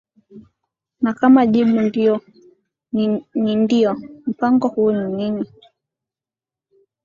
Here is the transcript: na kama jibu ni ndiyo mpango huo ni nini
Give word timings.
na 1.01 1.13
kama 1.13 1.45
jibu 1.45 1.79
ni 3.43 3.55
ndiyo 3.55 3.99
mpango 4.27 4.67
huo 4.67 4.91
ni 4.91 5.15
nini 5.15 5.47